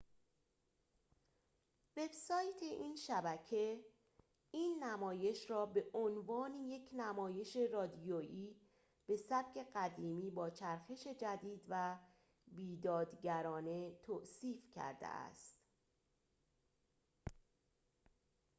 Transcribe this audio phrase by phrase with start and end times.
[1.97, 3.79] وب‌سایت این شبکه
[4.51, 8.55] این نمایش را به عنوان یک نمایش رادیویی
[9.07, 11.97] به سبک قدیمی با چرخش جدید و
[12.47, 15.55] بیدادگرانه توصیف کرده است